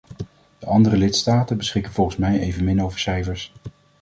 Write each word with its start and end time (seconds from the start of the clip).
De 0.59 0.65
andere 0.65 0.97
lidstaten 0.97 1.57
beschikken 1.57 1.91
volgens 1.93 2.17
mij 2.17 2.39
evenmin 2.39 2.83
over 2.83 2.99
cijfers. 2.99 3.53